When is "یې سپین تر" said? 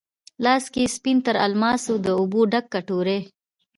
0.83-1.35